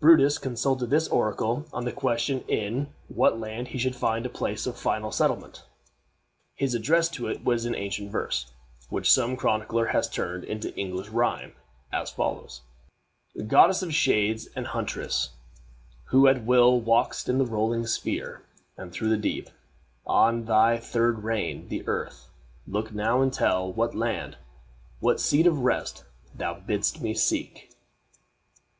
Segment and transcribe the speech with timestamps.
[0.00, 4.66] Brutus consulted this oracle on the question in what land he should find a place
[4.66, 5.62] of final settlement.
[6.56, 8.52] His address to it was in ancient verse,
[8.88, 11.52] which some chronicler has turned into English rhyme
[11.92, 12.62] as follows:
[13.46, 15.34] "Goddess of shades and huntress,
[16.06, 18.42] who at will Walk'st on the rolling sphere,
[18.76, 19.50] and through the deep,
[20.04, 22.26] On thy third reign, the earth,
[22.66, 24.36] look now and tell What land,
[24.98, 26.02] what seat of rest
[26.34, 27.70] thou bidd'st me seek?"